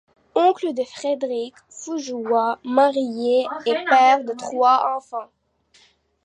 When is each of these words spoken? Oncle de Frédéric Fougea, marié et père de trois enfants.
Oncle 0.33 0.73
de 0.73 0.81
Frédéric 0.83 1.53
Fougea, 1.69 2.57
marié 2.65 3.45
et 3.67 3.73
père 3.87 4.23
de 4.25 4.33
trois 4.35 4.95
enfants. 4.97 5.29